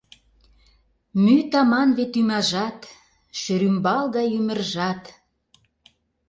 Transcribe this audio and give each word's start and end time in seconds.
Мӱй 1.23 1.41
таман 1.51 1.89
вет 1.97 2.13
ӱмажат, 2.19 2.79
шӧрӱмбал 3.39 4.03
гай 4.15 4.27
ӱмыржат. 4.39 5.03